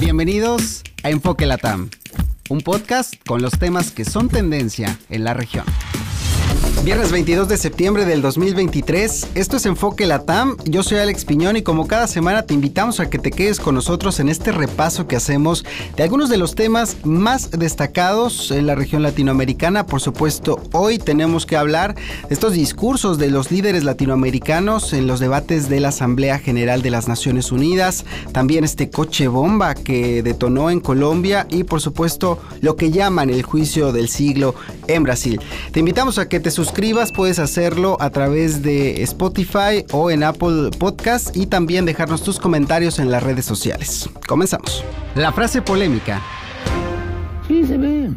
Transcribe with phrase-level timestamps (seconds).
[0.00, 1.90] Bienvenidos a Enfoque Latam,
[2.50, 5.64] un podcast con los temas que son tendencia en la región.
[6.84, 11.62] Viernes 22 de septiembre del 2023, esto es Enfoque Latam, yo soy Alex Piñón y
[11.62, 15.16] como cada semana te invitamos a que te quedes con nosotros en este repaso que
[15.16, 19.86] hacemos de algunos de los temas más destacados en la región latinoamericana.
[19.86, 25.20] Por supuesto, hoy tenemos que hablar de estos discursos de los líderes latinoamericanos en los
[25.20, 30.70] debates de la Asamblea General de las Naciones Unidas, también este coche bomba que detonó
[30.70, 34.54] en Colombia y por supuesto lo que llaman el juicio del siglo
[34.86, 35.40] en Brasil.
[35.72, 36.67] Te invitamos a que te suscribas
[37.12, 42.98] puedes hacerlo a través de Spotify o en Apple Podcast y también dejarnos tus comentarios
[42.98, 44.08] en las redes sociales.
[44.26, 44.84] Comenzamos.
[45.14, 46.22] La frase polémica.
[47.46, 48.10] Sí, se ve.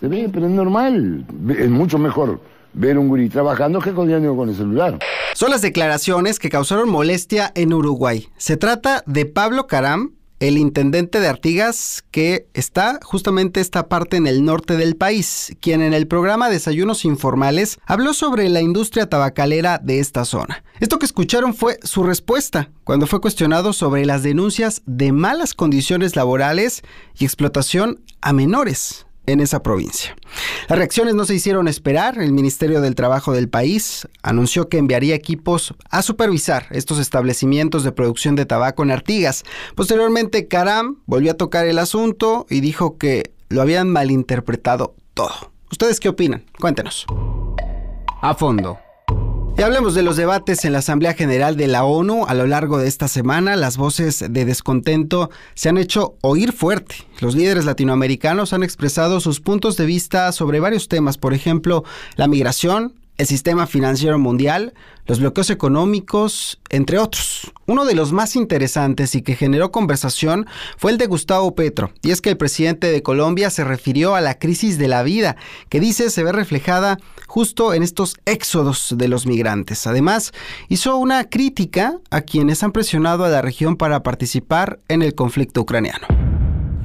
[0.00, 1.26] Se ve, pero es normal.
[1.58, 2.40] Es mucho mejor
[2.72, 4.98] ver un gurí trabajando que con el celular.
[5.34, 8.28] Son las declaraciones que causaron molestia en Uruguay.
[8.36, 14.26] Se trata de Pablo Caram, el intendente de Artigas, que está justamente esta parte en
[14.26, 19.78] el norte del país, quien en el programa Desayunos Informales habló sobre la industria tabacalera
[19.78, 20.62] de esta zona.
[20.80, 26.14] Esto que escucharon fue su respuesta cuando fue cuestionado sobre las denuncias de malas condiciones
[26.14, 26.82] laborales
[27.18, 30.16] y explotación a menores en esa provincia.
[30.68, 32.18] Las reacciones no se hicieron esperar.
[32.18, 37.92] El Ministerio del Trabajo del país anunció que enviaría equipos a supervisar estos establecimientos de
[37.92, 39.44] producción de tabaco en Artigas.
[39.74, 45.52] Posteriormente, Caram volvió a tocar el asunto y dijo que lo habían malinterpretado todo.
[45.70, 46.44] ¿Ustedes qué opinan?
[46.58, 47.06] Cuéntenos.
[48.20, 48.78] A fondo.
[49.58, 52.26] Y hablemos de los debates en la Asamblea General de la ONU.
[52.28, 56.94] A lo largo de esta semana, las voces de descontento se han hecho oír fuerte.
[57.18, 61.82] Los líderes latinoamericanos han expresado sus puntos de vista sobre varios temas, por ejemplo,
[62.14, 64.74] la migración, el sistema financiero mundial,
[65.06, 67.52] los bloqueos económicos, entre otros.
[67.66, 72.12] Uno de los más interesantes y que generó conversación fue el de Gustavo Petro, y
[72.12, 75.36] es que el presidente de Colombia se refirió a la crisis de la vida,
[75.68, 79.86] que dice se ve reflejada justo en estos éxodos de los migrantes.
[79.88, 80.32] Además,
[80.68, 85.62] hizo una crítica a quienes han presionado a la región para participar en el conflicto
[85.62, 86.06] ucraniano.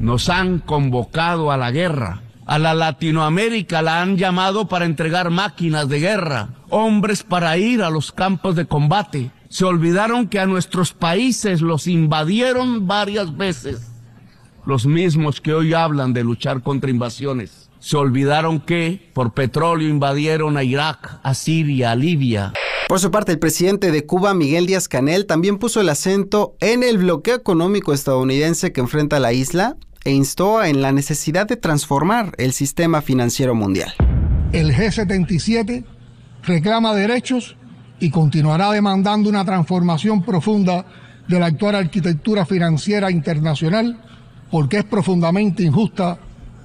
[0.00, 5.88] Nos han convocado a la guerra a la Latinoamérica la han llamado para entregar máquinas
[5.88, 9.30] de guerra, hombres para ir a los campos de combate.
[9.48, 13.90] Se olvidaron que a nuestros países los invadieron varias veces.
[14.66, 17.70] Los mismos que hoy hablan de luchar contra invasiones.
[17.78, 22.52] Se olvidaron que por petróleo invadieron a Irak, a Siria, a Libia.
[22.86, 26.82] Por su parte, el presidente de Cuba, Miguel Díaz Canel, también puso el acento en
[26.82, 32.32] el bloqueo económico estadounidense que enfrenta la isla e instó en la necesidad de transformar
[32.38, 33.92] el sistema financiero mundial.
[34.52, 35.84] El G77
[36.42, 37.56] reclama derechos
[38.00, 40.84] y continuará demandando una transformación profunda
[41.28, 43.98] de la actual arquitectura financiera internacional
[44.50, 46.18] porque es profundamente injusta,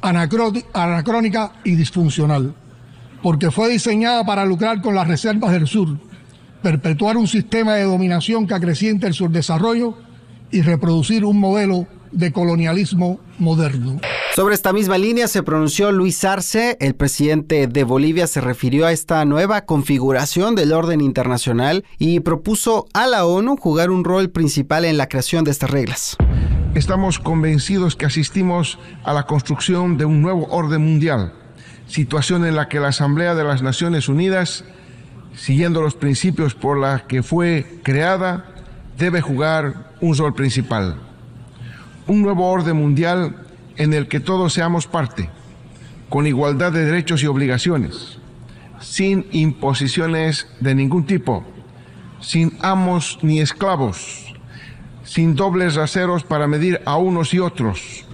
[0.00, 2.54] anacrónica y disfuncional,
[3.22, 5.98] porque fue diseñada para lucrar con las reservas del sur,
[6.62, 9.98] perpetuar un sistema de dominación que acreciente el subdesarrollo
[10.50, 14.00] y reproducir un modelo de colonialismo moderno.
[14.34, 18.92] Sobre esta misma línea se pronunció Luis Arce, el presidente de Bolivia se refirió a
[18.92, 24.84] esta nueva configuración del orden internacional y propuso a la ONU jugar un rol principal
[24.84, 26.16] en la creación de estas reglas.
[26.74, 31.32] Estamos convencidos que asistimos a la construcción de un nuevo orden mundial,
[31.86, 34.64] situación en la que la Asamblea de las Naciones Unidas,
[35.36, 38.46] siguiendo los principios por los que fue creada,
[38.98, 41.13] debe jugar un rol principal
[42.06, 43.36] un nuevo orden mundial
[43.76, 45.30] en el que todos seamos parte,
[46.08, 48.18] con igualdad de derechos y obligaciones,
[48.80, 51.44] sin imposiciones de ningún tipo,
[52.20, 54.34] sin amos ni esclavos,
[55.04, 58.04] sin dobles raseros para medir a unos y otros,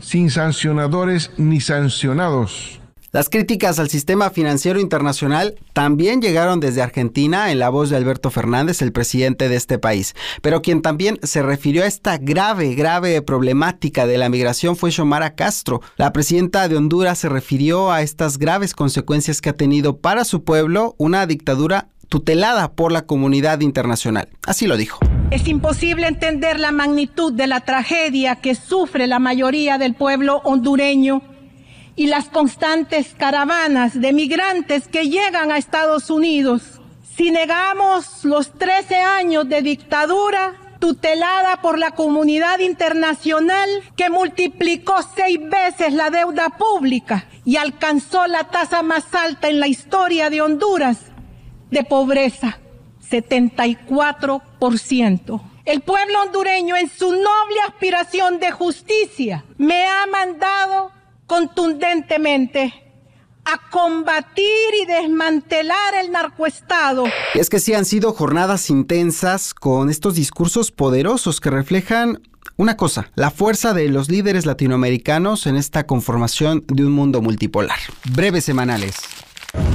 [0.00, 2.80] sin sancionadores ni sancionados
[3.12, 8.30] las críticas al sistema financiero internacional también llegaron desde Argentina en la voz de Alberto
[8.30, 10.14] Fernández, el presidente de este país.
[10.42, 15.34] Pero quien también se refirió a esta grave, grave problemática de la migración fue Xiomara
[15.34, 15.82] Castro.
[15.96, 20.42] La presidenta de Honduras se refirió a estas graves consecuencias que ha tenido para su
[20.42, 24.28] pueblo una dictadura tutelada por la comunidad internacional.
[24.46, 24.98] Así lo dijo.
[25.30, 31.35] Es imposible entender la magnitud de la tragedia que sufre la mayoría del pueblo hondureño
[31.96, 36.80] y las constantes caravanas de migrantes que llegan a Estados Unidos.
[37.16, 45.38] Si negamos los 13 años de dictadura tutelada por la comunidad internacional que multiplicó seis
[45.40, 50.98] veces la deuda pública y alcanzó la tasa más alta en la historia de Honduras
[51.70, 52.58] de pobreza,
[53.10, 55.40] 74%.
[55.64, 60.92] El pueblo hondureño en su noble aspiración de justicia me ha mandado
[61.26, 62.72] contundentemente
[63.44, 64.44] a combatir
[64.82, 67.04] y desmantelar el narcoestado.
[67.34, 72.20] Es que sí han sido jornadas intensas con estos discursos poderosos que reflejan
[72.56, 77.78] una cosa, la fuerza de los líderes latinoamericanos en esta conformación de un mundo multipolar.
[78.12, 78.96] Breves semanales.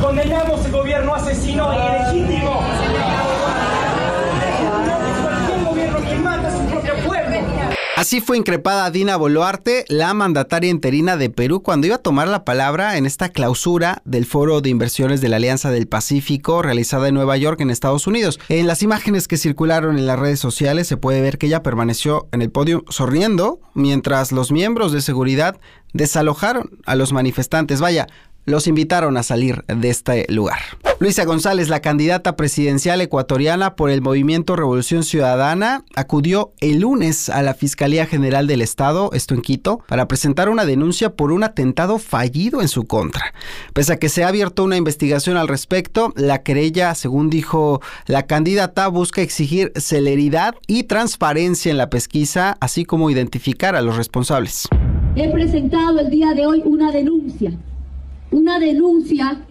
[0.00, 2.47] Condenamos el gobierno asesino e ilegítimo.
[8.08, 12.42] Así fue increpada Dina Boluarte, la mandataria interina de Perú, cuando iba a tomar la
[12.42, 17.14] palabra en esta clausura del Foro de Inversiones de la Alianza del Pacífico realizada en
[17.14, 18.40] Nueva York, en Estados Unidos.
[18.48, 22.28] En las imágenes que circularon en las redes sociales se puede ver que ella permaneció
[22.32, 25.60] en el podio sonriendo mientras los miembros de seguridad
[25.92, 27.82] desalojaron a los manifestantes.
[27.82, 28.06] Vaya,
[28.48, 30.58] los invitaron a salir de este lugar.
[31.00, 37.42] Luisa González, la candidata presidencial ecuatoriana por el movimiento Revolución Ciudadana, acudió el lunes a
[37.42, 41.98] la Fiscalía General del Estado, esto en Quito, para presentar una denuncia por un atentado
[42.00, 43.32] fallido en su contra.
[43.74, 48.24] Pese a que se ha abierto una investigación al respecto, la querella, según dijo la
[48.24, 54.66] candidata, busca exigir celeridad y transparencia en la pesquisa, así como identificar a los responsables.
[55.14, 57.52] He presentado el día de hoy una denuncia
[58.30, 59.44] una denuncia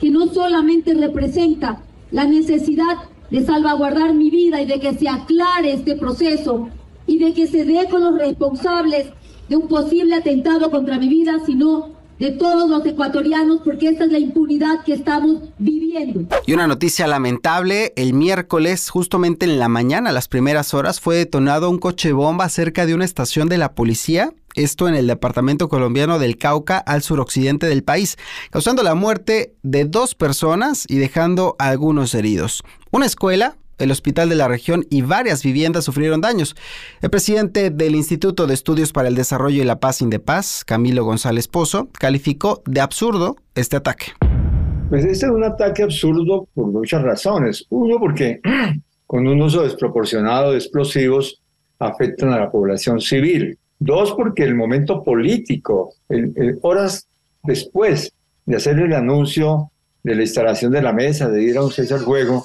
[0.00, 2.96] que no solamente representa la necesidad
[3.30, 6.68] de salvaguardar mi vida y de que se aclare este proceso
[7.06, 9.08] y de que se dé con los responsables
[9.48, 14.12] de un posible atentado contra mi vida, sino de todos los ecuatorianos, porque esta es
[14.12, 16.26] la impunidad que estamos viviendo.
[16.46, 21.16] Y una noticia lamentable, el miércoles, justamente en la mañana, a las primeras horas, fue
[21.16, 25.68] detonado un coche bomba cerca de una estación de la policía esto en el departamento
[25.68, 28.16] colombiano del Cauca al suroccidente del país,
[28.50, 32.62] causando la muerte de dos personas y dejando a algunos heridos.
[32.90, 36.54] Una escuela, el hospital de la región y varias viviendas sufrieron daños.
[37.00, 41.48] El presidente del Instituto de Estudios para el Desarrollo y la Paz Indepaz, Camilo González
[41.48, 44.06] Pozo, calificó de absurdo este ataque.
[44.90, 47.64] Pues este es un ataque absurdo por muchas razones.
[47.70, 48.40] Uno, porque
[49.06, 51.42] con un uso desproporcionado de explosivos
[51.78, 53.58] afectan a la población civil.
[53.80, 55.94] Dos, porque el momento político,
[56.60, 57.08] horas
[57.42, 58.12] después
[58.44, 59.70] de hacer el anuncio
[60.02, 62.44] de la instalación de la mesa, de ir a un cese al juego,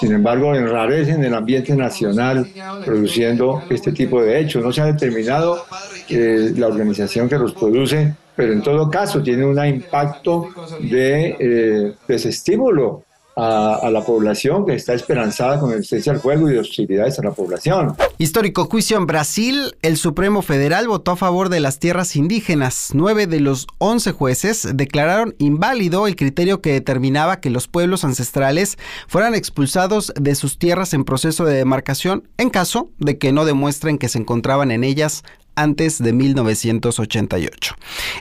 [0.00, 2.48] sin embargo, enrarece en el ambiente nacional
[2.84, 4.64] produciendo este tipo de hechos.
[4.64, 5.64] No se ha determinado
[6.08, 10.48] eh, la organización que los produce, pero en todo caso tiene un impacto
[10.80, 13.04] de eh, desestímulo
[13.36, 17.22] a, la población que está esperanzada con el cese al fuego y de hostilidades a
[17.22, 17.96] la población.
[18.18, 22.90] Histórico juicio en Brasil, el Supremo Federal votó a favor de las tierras indígenas.
[22.94, 28.78] Nueve de los once jueces declararon inválido el criterio que determinaba que los pueblos ancestrales
[29.08, 33.98] fueran expulsados de sus tierras en proceso de demarcación en caso de que no demuestren
[33.98, 35.24] que se encontraban en ellas
[35.54, 37.74] antes de 1988.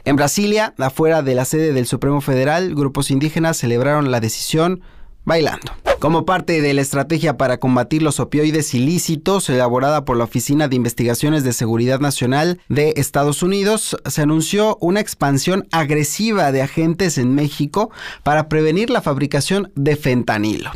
[0.03, 4.81] En Brasilia, afuera de la sede del Supremo Federal, grupos indígenas celebraron la decisión
[5.25, 5.71] bailando.
[6.01, 10.75] Como parte de la estrategia para combatir los opioides ilícitos elaborada por la Oficina de
[10.75, 17.35] Investigaciones de Seguridad Nacional de Estados Unidos, se anunció una expansión agresiva de agentes en
[17.35, 17.91] México
[18.23, 20.71] para prevenir la fabricación de fentanilo.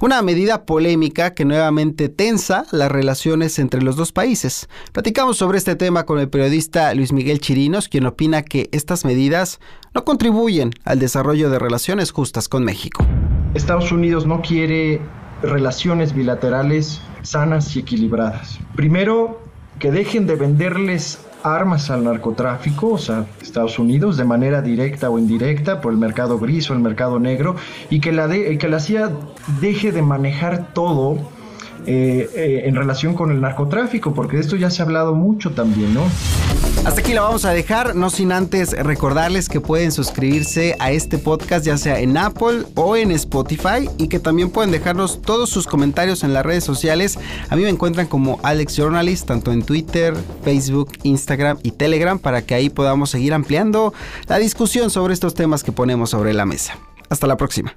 [0.00, 4.70] Una medida polémica que nuevamente tensa las relaciones entre los dos países.
[4.92, 9.60] Platicamos sobre este tema con el periodista Luis Miguel Chirinos, quien opina que estas medidas
[9.92, 13.06] no contribuyen al desarrollo de relaciones justas con México.
[13.54, 15.00] Estados Unidos no quiere
[15.42, 18.60] relaciones bilaterales sanas y equilibradas.
[18.76, 19.40] Primero,
[19.78, 25.18] que dejen de venderles armas al narcotráfico, o sea, Estados Unidos, de manera directa o
[25.18, 27.56] indirecta por el mercado gris o el mercado negro,
[27.88, 29.10] y que la, que la CIA
[29.60, 31.18] deje de manejar todo
[31.86, 35.52] eh, eh, en relación con el narcotráfico, porque de esto ya se ha hablado mucho
[35.52, 36.02] también, ¿no?
[36.90, 41.18] Hasta aquí la vamos a dejar, no sin antes recordarles que pueden suscribirse a este
[41.18, 45.68] podcast ya sea en Apple o en Spotify y que también pueden dejarnos todos sus
[45.68, 47.16] comentarios en las redes sociales.
[47.48, 52.42] A mí me encuentran como Alex Journalist, tanto en Twitter, Facebook, Instagram y Telegram, para
[52.42, 53.94] que ahí podamos seguir ampliando
[54.26, 56.76] la discusión sobre estos temas que ponemos sobre la mesa.
[57.08, 57.72] Hasta la próxima.